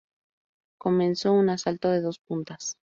Comenzó 0.79 1.31
un 1.33 1.49
asalto 1.51 1.87
de 1.89 2.01
dos 2.01 2.17
puntas. 2.17 2.75